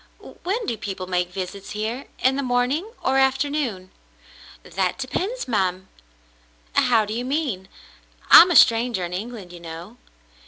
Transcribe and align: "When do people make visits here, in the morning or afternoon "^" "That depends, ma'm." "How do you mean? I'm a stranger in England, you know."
"When 0.17 0.65
do 0.65 0.75
people 0.77 1.05
make 1.05 1.29
visits 1.31 1.73
here, 1.77 2.07
in 2.17 2.35
the 2.35 2.41
morning 2.41 2.89
or 3.03 3.19
afternoon 3.19 3.91
"^" 4.65 4.73
"That 4.73 4.97
depends, 4.97 5.47
ma'm." 5.47 5.89
"How 6.73 7.05
do 7.05 7.13
you 7.13 7.23
mean? 7.23 7.69
I'm 8.31 8.49
a 8.49 8.55
stranger 8.55 9.05
in 9.05 9.13
England, 9.13 9.53
you 9.53 9.59
know." 9.59 9.97